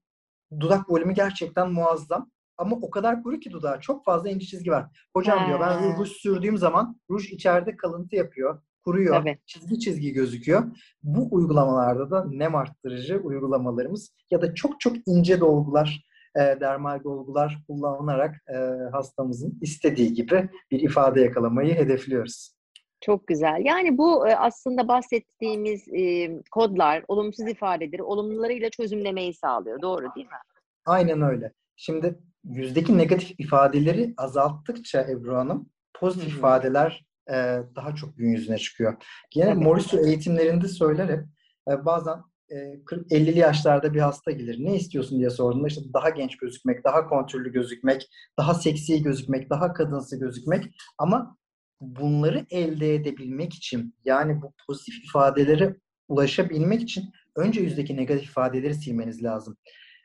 Dudak 0.60 0.90
volümü 0.90 1.14
gerçekten 1.14 1.72
muazzam 1.72 2.32
ama 2.58 2.76
o 2.82 2.90
kadar 2.90 3.24
kuru 3.24 3.40
ki 3.40 3.52
dudağı. 3.52 3.80
Çok 3.80 4.06
fazla 4.06 4.30
ince 4.30 4.46
çizgi 4.46 4.72
var. 4.72 4.86
Hocam 5.16 5.40
Ha. 5.40 5.48
diyor 5.48 5.60
ben 5.60 5.98
ruj 5.98 6.10
sürdüğüm 6.10 6.58
zaman 6.58 7.00
ruj 7.10 7.32
içeride 7.32 7.78
kalıntı 7.78 8.16
yapıyor. 8.16 8.62
Kuruyor. 8.86 9.16
Tabii. 9.16 9.38
Çizgi 9.46 9.80
çizgi 9.80 10.12
gözüküyor. 10.14 10.64
Bu 11.04 11.28
uygulamalarda 11.32 12.12
da 12.12 12.26
nem 12.30 12.56
arttırıcı 12.56 13.18
uygulamalarımız 13.18 14.16
ya 14.32 14.42
da 14.42 14.56
çok 14.56 14.80
çok 14.80 14.96
ince 15.06 15.40
dolgular, 15.40 16.06
e, 16.36 16.40
dermal 16.40 17.04
dolgular 17.04 17.58
kullanarak 17.68 18.36
e, 18.50 18.56
hastamızın 18.92 19.58
istediği 19.62 20.14
gibi 20.14 20.50
bir 20.72 20.80
ifade 20.80 21.22
yakalamayı 21.22 21.76
hedefliyoruz. 21.76 22.54
Çok 23.02 23.28
güzel. 23.28 23.62
Yani 23.66 23.98
bu 23.98 24.28
e, 24.28 24.36
aslında 24.36 24.88
bahsettiğimiz 24.88 25.88
e, 25.88 26.32
kodlar 26.52 27.04
olumsuz 27.08 27.48
ifadeleri 27.48 28.04
olumlularıyla 28.04 28.70
çözümlemeyi 28.70 29.34
sağlıyor. 29.34 29.82
Doğru 29.82 30.16
değil 30.16 30.28
mi? 30.28 30.38
Aynen 30.86 31.22
öyle. 31.22 31.52
Şimdi 31.76 32.20
yüzdeki 32.44 32.98
negatif 32.98 33.40
ifadeleri 33.40 34.14
azalttıkça 34.18 35.02
Ebru 35.02 35.38
Hanım 35.38 35.70
pozitif 35.94 36.30
Hı 36.30 36.34
hı. 36.34 36.38
ifadeler 36.38 37.06
e, 37.30 37.34
daha 37.76 37.96
çok 37.96 38.18
gün 38.18 38.30
yüzüne 38.30 38.58
çıkıyor. 38.58 38.96
Yine 39.36 39.46
Tabii. 39.46 39.64
Morisu 39.64 40.08
eğitimlerinde 40.08 40.68
söyler 40.68 41.10
hep 41.10 41.26
e, 41.70 41.86
bazen 41.86 42.18
e, 42.50 42.56
40-50'li 42.56 43.40
yaşlarda 43.40 43.94
bir 43.94 44.00
hasta 44.00 44.32
gelir. 44.32 44.66
Ne 44.66 44.76
istiyorsun 44.76 45.20
diye 45.20 45.30
sorduğunda 45.30 45.68
işte 45.68 45.82
daha 45.94 46.10
genç 46.10 46.38
gözükmek, 46.38 46.84
daha 46.84 47.08
kontrollü 47.10 47.52
gözükmek, 47.52 48.10
daha 48.40 48.54
seksi 48.54 49.04
gözükmek, 49.04 49.50
daha 49.50 49.74
kadınsı 49.74 50.20
gözükmek 50.20 50.64
ama 50.98 51.38
bunları 51.82 52.46
elde 52.50 52.96
edebilmek 52.96 53.54
için 53.54 53.96
yani 54.06 54.42
bu 54.42 54.54
pozitif 54.68 55.04
ifadelere 55.06 55.76
ulaşabilmek 56.08 56.82
için 56.82 57.04
önce 57.36 57.62
yüzdeki 57.62 57.98
negatif 57.98 58.30
ifadeleri 58.30 58.76
silmeniz 58.76 59.24
lazım. 59.24 59.58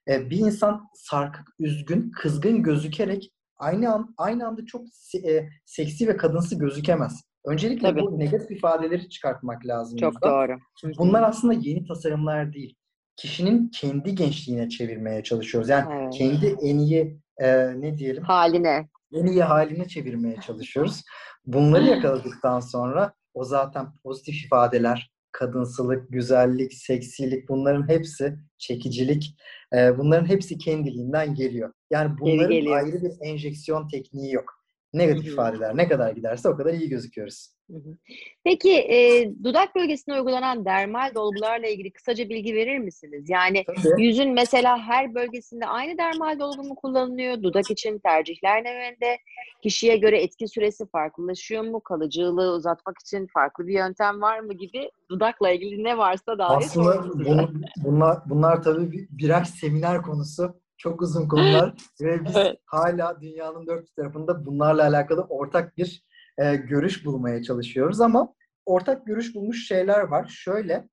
E, 0.08 0.30
bir 0.30 0.38
insan 0.38 0.88
sarkık, 0.94 1.48
üzgün, 1.58 2.10
kızgın 2.10 2.62
gözükerek 2.62 3.30
aynı 3.56 3.92
an 3.94 4.14
aynı 4.18 4.46
anda 4.46 4.66
çok 4.66 4.82
e, 5.26 5.48
seksi 5.64 6.08
ve 6.08 6.16
kadınsı 6.16 6.58
gözükemez. 6.58 7.22
Öncelikle 7.46 7.88
Tabii. 7.88 8.00
bu 8.00 8.18
negatif 8.18 8.50
ifadeleri 8.50 9.08
çıkartmak 9.08 9.66
lazım. 9.66 9.98
Çok 9.98 10.12
yüzden. 10.14 10.30
doğru. 10.30 10.58
Şimdi 10.80 10.98
bunlar 10.98 11.22
aslında 11.22 11.54
yeni 11.54 11.86
tasarımlar 11.86 12.52
değil. 12.52 12.74
Kişinin 13.16 13.68
kendi 13.68 14.14
gençliğine 14.14 14.68
çevirmeye 14.68 15.22
çalışıyoruz. 15.22 15.68
Yani 15.68 15.94
Evet. 16.02 16.14
kendi 16.14 16.56
en 16.62 16.78
iyi 16.78 17.20
e, 17.38 17.80
ne 17.80 17.98
diyelim 17.98 18.22
Haline. 18.24 18.88
en 19.12 19.26
iyi 19.26 19.42
haline 19.42 19.88
çevirmeye 19.88 20.36
çalışıyoruz. 20.40 21.02
Bunları 21.46 21.84
yakaladıktan 21.84 22.60
sonra 22.60 23.12
o 23.34 23.44
zaten 23.44 23.86
pozitif 24.02 24.44
ifadeler, 24.44 25.10
kadınsılık, 25.38 26.12
güzellik, 26.12 26.74
seksilik 26.74 27.48
bunların 27.48 27.88
hepsi, 27.88 28.36
çekicilik 28.58 29.36
e, 29.74 29.98
bunların 29.98 30.26
hepsi 30.26 30.58
kendiliğinden 30.58 31.34
geliyor. 31.34 31.72
Yani 31.90 32.18
bunların 32.20 32.52
geliyor. 32.52 32.76
ayrı 32.76 33.02
bir 33.02 33.12
enjeksiyon 33.20 33.88
tekniği 33.88 34.32
yok. 34.32 34.57
Negatif 34.94 35.24
Hı 35.24 35.28
hı. 35.28 35.32
ifadeler 35.32 35.76
ne 35.76 35.88
kadar 35.88 36.10
giderse 36.12 36.48
o 36.48 36.56
kadar 36.56 36.72
iyi 36.74 36.88
gözüküyoruz. 36.88 37.48
Hı 37.70 37.76
hı. 37.76 37.96
Peki 38.44 38.72
e, 38.72 39.30
dudak 39.44 39.74
bölgesine 39.76 40.14
uygulanan 40.14 40.64
dermal 40.64 41.14
dolgularla 41.14 41.66
ilgili 41.66 41.92
kısaca 41.92 42.28
bilgi 42.28 42.54
verir 42.54 42.78
misiniz? 42.78 43.24
Yani 43.30 43.64
Tabii. 43.66 44.02
yüzün 44.02 44.32
mesela 44.32 44.78
her 44.78 45.14
bölgesinde 45.14 45.66
aynı 45.66 45.98
dermal 45.98 46.38
dolgu 46.38 46.62
mu 46.62 46.74
kullanılıyor? 46.74 47.42
Dudak 47.42 47.70
için 47.70 47.98
tercihler 47.98 48.64
ne 48.64 48.70
yönde? 48.72 49.18
Kişiye 49.62 49.96
göre 49.96 50.22
etki 50.22 50.48
süresi 50.48 50.86
farklılaşıyor 50.90 51.62
mu? 51.64 51.80
Kalıcılığı 51.80 52.54
uzatmak 52.54 52.96
için 53.06 53.26
farklı 53.34 53.66
bir 53.66 53.74
yöntem 53.74 54.20
var 54.20 54.40
mı 54.40 54.54
gibi 54.54 54.90
dudakla 55.10 55.50
ilgili 55.50 55.84
ne 55.84 55.98
varsa 55.98 56.38
dair 56.38 56.56
Aslında 56.56 57.04
bunu- 57.24 57.50
bunlar, 57.84 58.18
bunlar 58.26 58.62
tabii 58.62 58.92
bir- 58.92 59.08
birer 59.10 59.44
seminer 59.44 60.02
konusu. 60.02 60.60
Çok 60.78 61.02
uzun 61.02 61.28
konular 61.28 61.74
ve 62.00 62.24
biz 62.24 62.36
Evet. 62.36 62.58
hala 62.66 63.20
dünyanın 63.20 63.66
dört 63.66 63.96
tarafında 63.96 64.46
bunlarla 64.46 64.82
alakalı 64.82 65.20
ortak 65.22 65.76
bir 65.76 66.02
e, 66.38 66.56
görüş 66.56 67.04
bulmaya 67.04 67.42
çalışıyoruz 67.42 68.00
ama 68.00 68.34
ortak 68.66 69.06
görüş 69.06 69.34
bulmuş 69.34 69.66
şeyler 69.66 70.00
var. 70.00 70.26
Şöyle, 70.28 70.88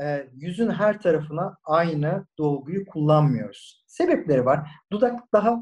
e, 0.00 0.28
yüzün 0.32 0.70
her 0.70 1.00
tarafına 1.00 1.56
aynı 1.64 2.26
dolguyu 2.38 2.86
kullanmıyoruz. 2.86 3.84
Sebepleri 3.86 4.44
var. 4.44 4.70
Dudak 4.92 5.20
daha 5.32 5.58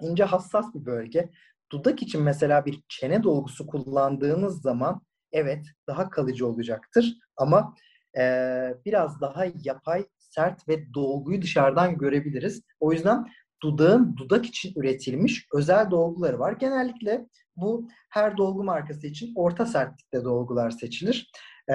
ince 0.00 0.24
hassas 0.24 0.74
bir 0.74 0.86
bölge. 0.86 1.30
Dudak 1.72 2.02
için 2.02 2.22
mesela 2.22 2.66
bir 2.66 2.82
çene 2.88 3.22
dolgusu 3.22 3.66
kullandığınız 3.66 4.62
zaman 4.62 5.00
evet 5.32 5.66
daha 5.86 6.10
kalıcı 6.10 6.46
olacaktır 6.46 7.18
ama 7.36 7.74
e, 8.18 8.22
biraz 8.84 9.20
daha 9.20 9.44
yapay, 9.64 10.04
sert 10.18 10.68
ve 10.68 10.94
dolguyu 10.94 11.42
dışarıdan 11.42 11.98
görebiliriz. 11.98 12.62
O 12.80 12.92
yüzden 12.92 13.26
dudağın 13.62 14.16
dudak 14.16 14.46
için 14.46 14.72
üretilmiş 14.80 15.46
özel 15.54 15.90
dolguları 15.90 16.38
var. 16.38 16.52
Genellikle 16.52 17.26
bu 17.56 17.88
her 18.10 18.36
dolgu 18.36 18.64
markası 18.64 19.06
için 19.06 19.32
orta 19.36 19.66
sertlikte 19.66 20.24
dolgular 20.24 20.70
seçilir. 20.70 21.30
E, 21.72 21.74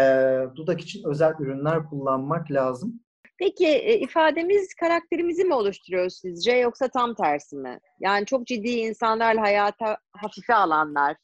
dudak 0.56 0.82
için 0.82 1.10
özel 1.10 1.34
ürünler 1.40 1.86
kullanmak 1.86 2.52
lazım. 2.52 3.00
Peki 3.38 3.68
e, 3.68 4.00
ifademiz 4.00 4.74
karakterimizi 4.74 5.44
mi 5.44 5.54
oluşturuyor 5.54 6.10
sizce 6.10 6.52
yoksa 6.56 6.88
tam 6.88 7.16
tersi 7.16 7.56
mi? 7.56 7.80
Yani 8.00 8.26
çok 8.26 8.48
ciddi 8.48 8.70
insanlarla 8.70 9.42
hayata 9.42 9.98
hafife 10.12 10.54
alanlar 10.54 11.16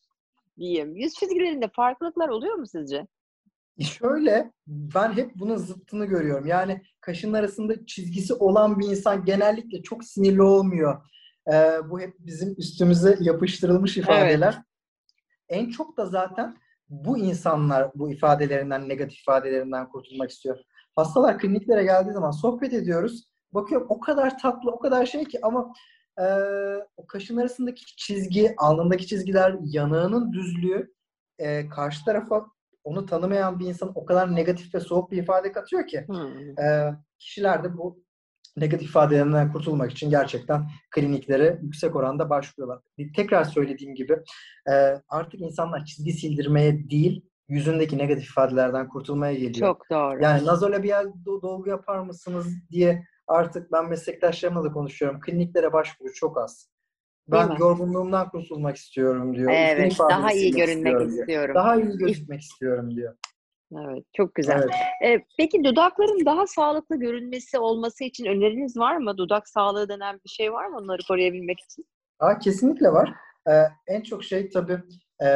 diyeyim. 0.57 0.95
Yüz 0.95 1.13
çizgilerinde 1.13 1.67
farklılıklar 1.75 2.29
oluyor 2.29 2.55
mu 2.55 2.67
sizce? 2.67 3.07
Şöyle, 3.79 4.51
ben 4.67 5.13
hep 5.13 5.31
bunun 5.35 5.55
zıttını 5.55 6.05
görüyorum. 6.05 6.45
Yani 6.45 6.81
kaşın 7.01 7.33
arasında 7.33 7.85
çizgisi 7.85 8.33
olan 8.33 8.79
bir 8.79 8.87
insan 8.87 9.25
genellikle 9.25 9.83
çok 9.83 10.03
sinirli 10.03 10.41
olmuyor. 10.41 11.01
Ee, 11.53 11.77
bu 11.89 11.99
hep 11.99 12.15
bizim 12.19 12.55
üstümüze 12.57 13.17
yapıştırılmış 13.19 13.97
ifadeler. 13.97 14.61
En 15.49 15.69
çok 15.69 15.97
da 15.97 16.05
zaten 16.05 16.57
bu 16.89 17.17
insanlar 17.17 17.91
bu 17.95 18.11
ifadelerinden, 18.11 18.89
negatif 18.89 19.19
ifadelerinden 19.19 19.89
kurtulmak 19.89 20.29
istiyor. 20.29 20.57
Hastalar 20.95 21.39
kliniklere 21.39 21.83
geldiği 21.83 22.11
zaman 22.11 22.31
sohbet 22.31 22.73
ediyoruz. 22.73 23.23
Bakıyorum 23.53 23.87
o 23.89 23.99
kadar 23.99 24.39
tatlı, 24.39 24.71
o 24.71 24.79
kadar 24.79 25.05
şey 25.05 25.25
ki 25.25 25.39
ama 25.43 25.73
e, 26.19 26.25
o 26.97 27.07
kaşın 27.07 27.37
arasındaki 27.37 27.95
çizgi, 27.97 28.53
alnındaki 28.57 29.07
çizgiler, 29.07 29.55
yanağının 29.63 30.33
düzlüğü 30.33 30.93
e, 31.39 31.69
karşı 31.69 32.05
tarafa 32.05 32.45
onu 32.83 33.05
tanımayan 33.05 33.59
bir 33.59 33.65
insan 33.67 33.91
o 33.95 34.05
kadar 34.05 34.35
negatif 34.35 34.75
ve 34.75 34.79
soğuk 34.79 35.11
bir 35.11 35.17
ifade 35.17 35.51
katıyor 35.51 35.87
ki 35.87 36.05
Hmm. 36.07 36.59
e, 36.65 36.95
kişiler 37.19 37.63
de 37.63 37.77
bu 37.77 38.03
negatif 38.57 38.89
ifadelerinden 38.89 39.51
kurtulmak 39.53 39.91
için 39.91 40.09
gerçekten 40.09 40.67
kliniklere 40.91 41.59
yüksek 41.61 41.95
oranda 41.95 42.29
başvuruyorlar. 42.29 42.83
Bir 42.97 43.13
Tekrar 43.13 43.43
söylediğim 43.43 43.95
gibi 43.95 44.13
e, 44.71 45.01
artık 45.09 45.41
insanlar 45.41 45.85
çizgi 45.85 46.13
sildirmeye 46.13 46.89
değil 46.89 47.25
yüzündeki 47.49 47.97
negatif 47.97 48.25
ifadelerden 48.29 48.89
kurtulmaya 48.89 49.33
geliyor. 49.33 49.67
Çok 49.67 49.89
doğru. 49.91 50.23
Yani 50.23 50.45
nazolabial 50.45 51.05
do- 51.05 51.41
dolgu 51.41 51.69
yapar 51.69 51.99
mısınız 51.99 52.47
diye 52.71 53.03
artık 53.27 53.71
ben 53.71 53.89
meslektaşlarımla 53.89 54.63
da 54.63 54.71
konuşuyorum. 54.71 55.19
Kliniklere 55.21 55.73
başvuru 55.73 56.13
çok 56.13 56.37
az. 56.37 56.69
Ben 57.27 57.49
mi? 57.49 57.55
yorgunluğumdan 57.59 58.29
kurtulmak 58.29 58.75
istiyorum 58.75 59.35
diyor. 59.35 59.51
Evet, 59.55 59.99
daha 59.99 60.33
iyi 60.33 60.51
görünmek 60.51 60.93
istiyorum 60.93 61.19
istiyorum. 61.19 61.55
Daha 61.55 61.75
iyi 61.75 61.97
gözükmek 61.97 62.41
istiyorum 62.41 62.95
diyor. 62.95 63.15
Evet, 63.73 64.05
çok 64.13 64.35
güzel. 64.35 64.61
Evet. 65.03 65.21
E, 65.21 65.25
peki 65.37 65.63
dudakların 65.63 66.25
daha 66.25 66.47
sağlıklı 66.47 66.99
görünmesi 66.99 67.59
olması 67.59 68.03
için 68.03 68.25
öneriniz 68.25 68.77
var 68.77 68.97
mı? 68.97 69.17
Dudak 69.17 69.49
sağlığı 69.49 69.89
denen 69.89 70.19
bir 70.25 70.29
şey 70.29 70.53
var 70.53 70.67
mı 70.67 70.77
onları 70.77 71.01
koruyabilmek 71.07 71.59
için? 71.59 71.85
Aa, 72.19 72.39
kesinlikle 72.39 72.87
var. 72.87 73.13
Ee, 73.49 73.51
en 73.87 74.01
çok 74.01 74.23
şey 74.23 74.49
tabii 74.49 74.79
e, 75.23 75.27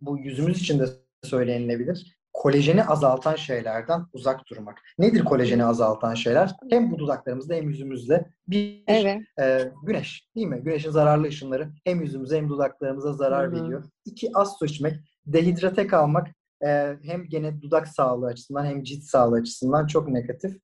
bu 0.00 0.18
yüzümüz 0.18 0.60
için 0.60 0.78
de 0.78 0.84
söylenilebilir. 1.22 2.13
Kolajeni 2.34 2.84
azaltan 2.84 3.36
şeylerden 3.36 4.06
uzak 4.12 4.40
durmak. 4.50 4.78
Nedir 4.98 5.24
kolajeni 5.24 5.64
azaltan 5.64 6.14
şeyler? 6.14 6.50
Hem 6.70 6.90
bu 6.90 6.98
dudaklarımızda 6.98 7.54
hem 7.54 7.68
yüzümüzde. 7.68 8.28
Bir 8.48 8.84
Evet. 8.86 9.22
e, 9.40 9.72
güneş 9.82 10.28
değil 10.36 10.46
mi? 10.46 10.60
Güneşin 10.62 10.90
zararlı 10.90 11.26
ışınları 11.26 11.70
hem 11.84 12.00
yüzümüze 12.00 12.36
hem 12.36 12.48
dudaklarımıza 12.48 13.12
zarar 13.12 13.52
Hı 13.52 13.56
hı. 13.56 13.62
veriyor. 13.64 13.84
İki 14.04 14.30
az 14.34 14.56
su 14.58 14.66
içmek, 14.66 14.94
dehidrate 15.26 15.86
kalmak 15.86 16.28
e, 16.66 16.96
hem 17.02 17.28
gene 17.28 17.62
dudak 17.62 17.88
sağlığı 17.88 18.26
açısından 18.26 18.64
hem 18.64 18.82
cilt 18.82 19.02
sağlığı 19.02 19.36
açısından 19.36 19.86
çok 19.86 20.08
negatif. 20.08 20.56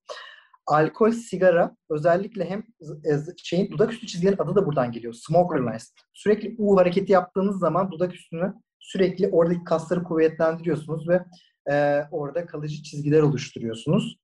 Alkol, 0.66 1.10
sigara 1.10 1.76
özellikle 1.90 2.50
hem 2.50 2.60
e, 3.04 3.34
şeyin 3.36 3.70
dudak 3.70 3.92
üstü 3.92 4.06
çizgilerin 4.06 4.38
adı 4.38 4.54
da 4.54 4.66
buradan 4.66 4.92
geliyor. 4.92 5.12
Smoker 5.12 5.60
lines. 5.60 5.94
Sürekli 6.14 6.54
U 6.58 6.76
hareketi 6.76 7.12
yaptığınız 7.12 7.58
zaman 7.58 7.90
dudak 7.90 8.14
üstünü 8.14 8.54
sürekli 8.80 9.28
oradaki 9.28 9.64
kasları 9.64 10.02
kuvvetlendiriyorsunuz 10.02 11.08
ve 11.08 11.24
e, 11.70 12.02
orada 12.10 12.46
kalıcı 12.46 12.82
çizgiler 12.82 13.22
oluşturuyorsunuz. 13.22 14.16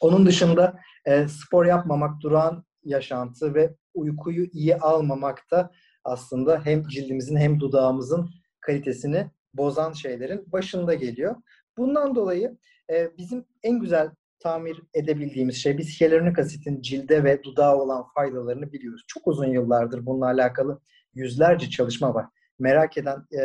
Onun 0.00 0.26
dışında 0.26 0.78
e, 1.04 1.28
spor 1.28 1.66
yapmamak, 1.66 2.20
duran 2.20 2.64
yaşantı 2.84 3.54
ve 3.54 3.74
uykuyu 3.94 4.46
iyi 4.52 4.76
almamak 4.76 5.44
da 5.50 5.70
aslında 6.04 6.60
hem 6.64 6.82
cildimizin 6.88 7.36
hem 7.36 7.60
dudağımızın 7.60 8.30
kalitesini 8.60 9.30
bozan 9.54 9.92
şeylerin 9.92 10.52
başında 10.52 10.94
geliyor. 10.94 11.36
Bundan 11.76 12.14
dolayı 12.14 12.58
e, 12.90 13.10
bizim 13.18 13.44
en 13.62 13.80
güzel 13.80 14.10
tamir 14.40 14.82
edebildiğimiz 14.94 15.56
şey. 15.56 15.78
Biz 15.78 16.00
hyaluronik 16.00 16.38
asitin 16.38 16.80
cilde 16.80 17.24
ve 17.24 17.42
dudağa 17.42 17.76
olan 17.76 18.04
faydalarını 18.14 18.72
biliyoruz. 18.72 19.04
Çok 19.06 19.26
uzun 19.26 19.46
yıllardır 19.46 20.06
bununla 20.06 20.26
alakalı 20.26 20.80
yüzlerce 21.14 21.70
çalışma 21.70 22.14
var. 22.14 22.26
Merak 22.58 22.98
eden 22.98 23.26
e, 23.32 23.42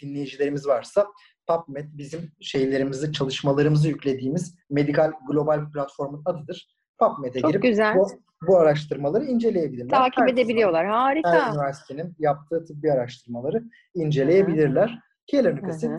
dinleyicilerimiz 0.00 0.66
varsa 0.66 1.06
PubMed 1.48 1.86
bizim 1.92 2.30
şeylerimizi, 2.40 3.12
çalışmalarımızı 3.12 3.88
yüklediğimiz 3.88 4.54
medikal 4.70 5.12
global 5.28 5.72
platformun 5.72 6.22
adıdır. 6.24 6.76
PubMed'e 6.98 7.40
Çok 7.40 7.50
girip 7.50 7.62
güzel. 7.62 7.96
bu, 7.96 8.08
bu 8.48 8.58
araştırmaları 8.58 9.24
inceleyebilirler. 9.24 9.88
Takip 9.90 10.22
Her 10.22 10.28
edebiliyorlar. 10.28 10.86
Her 10.86 10.90
Harika. 10.90 11.50
üniversitenin 11.52 12.14
yaptığı 12.18 12.64
tıbbi 12.64 12.92
araştırmaları 12.92 13.64
inceleyebilirler. 13.94 14.98
Hyaluronik 15.32 15.62
Hı 15.62 15.66
hı. 15.66 15.70
asit 15.70 15.90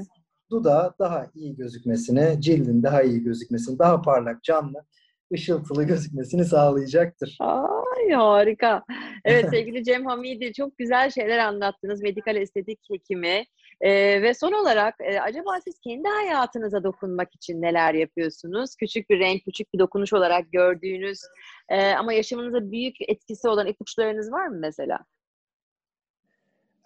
dudağa 0.52 0.94
daha 1.00 1.26
iyi 1.36 1.56
gözükmesini, 1.56 2.42
cildin 2.42 2.84
daha 2.84 3.02
iyi 3.02 3.24
gözükmesini, 3.24 3.80
daha 3.80 4.02
parlak, 4.02 4.44
canlı, 4.44 4.86
ışıltılı 5.34 5.84
gözükmesini 5.84 6.46
sağlayacaktır. 6.46 7.38
Ay 7.40 8.12
harika. 8.12 8.84
Evet 9.26 9.46
sevgili 9.50 9.84
Cem 9.84 10.06
Hamidi 10.06 10.54
çok 10.54 10.78
güzel 10.78 11.12
şeyler 11.12 11.38
anlattınız. 11.38 12.02
Medikal 12.02 12.36
estetik 12.36 12.80
hekimi. 12.92 13.46
Ee, 13.82 14.22
ve 14.22 14.34
son 14.34 14.52
olarak 14.52 14.96
e, 15.00 15.22
acaba 15.22 15.62
siz 15.64 15.80
kendi 15.80 16.08
hayatınıza 16.08 16.84
dokunmak 16.84 17.36
için 17.36 17.62
neler 17.62 17.94
yapıyorsunuz? 17.94 18.76
Küçük 18.76 19.10
bir 19.10 19.20
renk, 19.20 19.46
küçük 19.46 19.74
bir 19.74 19.80
dokunuş 19.80 20.14
olarak 20.14 20.52
gördüğünüz 20.52 21.20
e, 21.70 21.92
ama 21.92 22.14
yaşamınıza 22.14 22.72
büyük 22.72 22.96
etkisi 23.08 23.50
olan 23.50 23.68
ipuçlarınız 23.68 24.32
var 24.32 24.48
mı 24.48 24.58
mesela? 24.60 25.00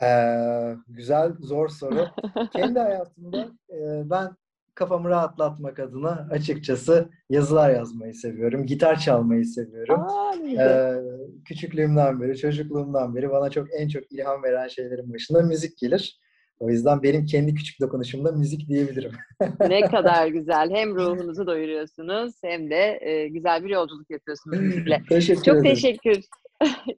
Ee, 0.03 0.75
güzel, 0.87 1.31
zor 1.39 1.69
soru. 1.69 2.07
Kendi 2.53 2.79
hayatımda 2.79 3.49
e, 3.69 4.09
ben 4.09 4.29
kafamı 4.75 5.09
rahatlatmak 5.09 5.79
adına 5.79 6.27
açıkçası 6.31 7.09
yazılar 7.29 7.69
yazmayı 7.69 8.13
seviyorum. 8.13 8.65
Gitar 8.65 8.99
çalmayı 8.99 9.45
seviyorum. 9.45 9.99
Aa. 9.99 10.31
Ee, 10.59 11.01
küçüklüğümden 11.45 12.21
beri, 12.21 12.37
çocukluğumdan 12.37 13.15
beri 13.15 13.29
bana 13.29 13.49
çok 13.49 13.67
en 13.79 13.87
çok 13.87 14.11
ilham 14.11 14.43
veren 14.43 14.67
şeylerin 14.67 15.13
başında 15.13 15.41
müzik 15.41 15.77
gelir. 15.77 16.19
O 16.59 16.69
yüzden 16.69 17.03
benim 17.03 17.25
kendi 17.25 17.53
küçük 17.53 17.81
dokunuşumda 17.81 18.31
müzik 18.31 18.67
diyebilirim. 18.67 19.11
Ne 19.59 19.81
kadar 19.91 20.27
güzel. 20.27 20.69
Hem 20.71 20.95
ruhunuzu 20.95 21.47
doyuruyorsunuz 21.47 22.33
hem 22.43 22.69
de 22.69 22.99
e, 23.01 23.27
güzel 23.27 23.63
bir 23.63 23.69
yolculuk 23.69 24.09
yapıyorsunuz 24.11 24.59
müzikle. 24.59 25.01
teşekkür 25.09 25.43
Çok 25.43 25.55
ederim. 25.55 25.75
teşekkür. 25.75 26.19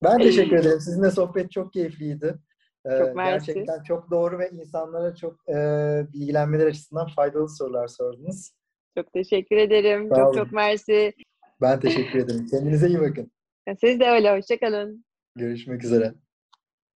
Ben 0.04 0.18
teşekkür 0.18 0.56
ederim. 0.60 0.80
Sizinle 0.80 1.12
sohbet 1.12 1.52
çok 1.52 1.74
keyifliydi. 1.74 2.36
Ee, 2.86 2.98
Çok 2.98 3.16
mersi. 3.16 3.46
gerçekten 3.46 3.84
çok 3.84 4.12
doğru 4.12 4.40
ve 4.40 4.50
insanlara 4.50 5.16
çok 5.16 5.50
e, 5.50 5.56
bilgilenmeler 6.14 6.68
açısından 6.68 7.08
faydalı 7.08 7.50
sorular 7.50 7.88
sordunuz. 7.88 8.52
Çok 8.98 9.14
teşekkür 9.14 9.58
ederim. 9.58 10.10
Sağ 10.10 10.16
çok 10.16 10.28
olun. 10.28 10.38
çok 10.44 10.52
mersi. 10.52 11.14
Ben 11.62 11.80
teşekkür 11.80 12.20
ederim. 12.20 12.48
Kendinize 12.52 12.88
iyi 12.88 13.00
bakın. 13.00 13.32
Siz 13.82 14.00
de 14.00 14.06
öyle. 14.10 14.38
Hoşçakalın. 14.38 15.06
Görüşmek 15.36 15.84
üzere. 15.84 16.14